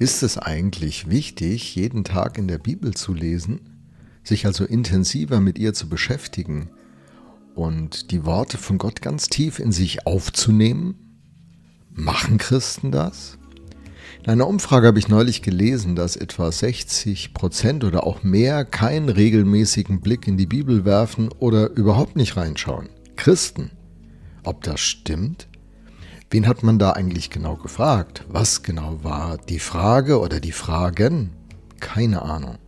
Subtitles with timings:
[0.00, 3.60] Ist es eigentlich wichtig, jeden Tag in der Bibel zu lesen,
[4.24, 6.70] sich also intensiver mit ihr zu beschäftigen
[7.54, 10.94] und die Worte von Gott ganz tief in sich aufzunehmen?
[11.90, 13.36] Machen Christen das?
[14.24, 19.10] In einer Umfrage habe ich neulich gelesen, dass etwa 60 Prozent oder auch mehr keinen
[19.10, 22.88] regelmäßigen Blick in die Bibel werfen oder überhaupt nicht reinschauen.
[23.16, 23.70] Christen.
[24.44, 25.46] Ob das stimmt?
[26.32, 28.24] Wen hat man da eigentlich genau gefragt?
[28.28, 31.30] Was genau war die Frage oder die Fragen?
[31.80, 32.58] Keine Ahnung.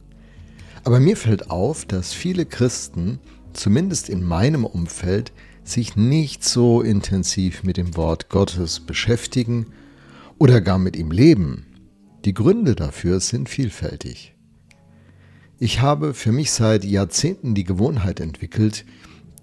[0.82, 3.20] Aber mir fällt auf, dass viele Christen,
[3.52, 9.66] zumindest in meinem Umfeld, sich nicht so intensiv mit dem Wort Gottes beschäftigen
[10.38, 11.66] oder gar mit ihm leben.
[12.24, 14.34] Die Gründe dafür sind vielfältig.
[15.60, 18.84] Ich habe für mich seit Jahrzehnten die Gewohnheit entwickelt,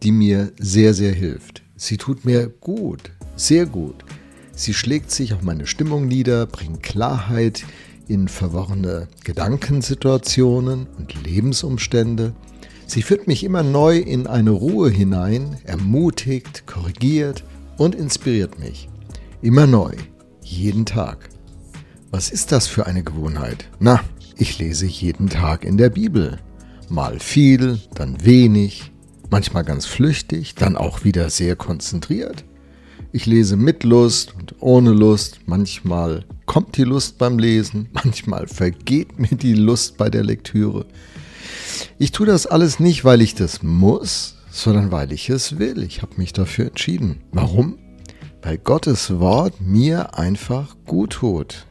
[0.03, 1.63] die mir sehr, sehr hilft.
[1.77, 4.05] Sie tut mir gut, sehr gut.
[4.53, 7.63] Sie schlägt sich auf meine Stimmung nieder, bringt Klarheit
[8.07, 12.33] in verworrene Gedankensituationen und Lebensumstände.
[12.85, 17.43] Sie führt mich immer neu in eine Ruhe hinein, ermutigt, korrigiert
[17.77, 18.89] und inspiriert mich.
[19.41, 19.93] Immer neu,
[20.41, 21.29] jeden Tag.
[22.11, 23.69] Was ist das für eine Gewohnheit?
[23.79, 24.01] Na,
[24.35, 26.39] ich lese jeden Tag in der Bibel.
[26.89, 28.91] Mal viel, dann wenig,
[29.29, 32.43] manchmal ganz flüchtig, dann auch wieder sehr konzentriert.
[33.11, 35.39] Ich lese mit Lust und ohne Lust.
[35.47, 40.85] Manchmal kommt die Lust beim Lesen, manchmal vergeht mir die Lust bei der Lektüre.
[41.97, 45.81] Ich tue das alles nicht, weil ich das muss, sondern weil ich es will.
[45.81, 47.21] Ich habe mich dafür entschieden.
[47.31, 47.79] Warum?
[48.43, 51.65] Weil Gottes Wort mir einfach gut tut.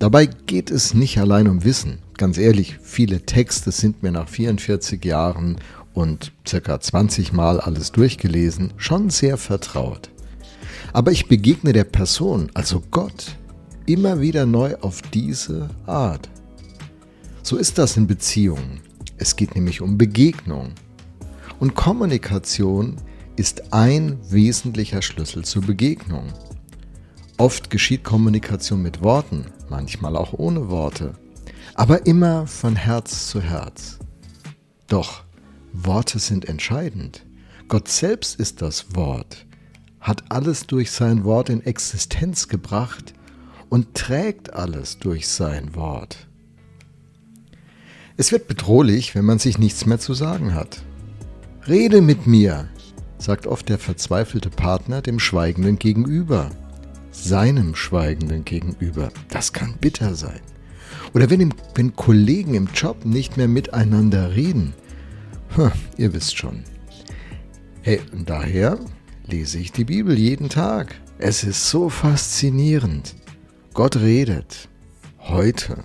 [0.00, 2.00] Dabei geht es nicht allein um Wissen.
[2.16, 5.58] Ganz ehrlich, viele Texte sind mir nach 44 Jahren
[5.94, 10.10] und circa 20 Mal alles durchgelesen schon sehr vertraut.
[10.92, 13.36] Aber ich begegne der Person, also Gott,
[13.86, 16.28] immer wieder neu auf diese Art.
[17.42, 18.80] So ist das in Beziehungen.
[19.16, 20.72] Es geht nämlich um Begegnung.
[21.58, 22.96] Und Kommunikation
[23.36, 26.24] ist ein wesentlicher Schlüssel zur Begegnung.
[27.36, 31.14] Oft geschieht Kommunikation mit Worten, manchmal auch ohne Worte,
[31.74, 33.98] aber immer von Herz zu Herz.
[34.88, 35.22] Doch
[35.72, 37.24] Worte sind entscheidend.
[37.68, 39.46] Gott selbst ist das Wort
[40.00, 43.14] hat alles durch sein Wort in Existenz gebracht
[43.68, 46.26] und trägt alles durch sein Wort.
[48.16, 50.82] Es wird bedrohlich, wenn man sich nichts mehr zu sagen hat.
[51.66, 52.68] Rede mit mir,
[53.18, 56.50] sagt oft der verzweifelte Partner dem Schweigenden gegenüber,
[57.10, 59.10] seinem Schweigenden gegenüber.
[59.28, 60.40] Das kann bitter sein.
[61.14, 64.74] Oder wenn, wenn Kollegen im Job nicht mehr miteinander reden.
[65.50, 66.64] Hm, ihr wisst schon.
[67.82, 68.78] Hey, und daher
[69.30, 70.94] lese ich die Bibel jeden Tag.
[71.18, 73.14] Es ist so faszinierend.
[73.74, 74.68] Gott redet.
[75.18, 75.84] Heute.